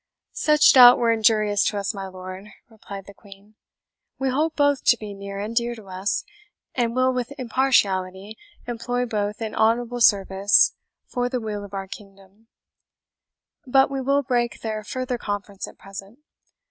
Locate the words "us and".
5.89-6.95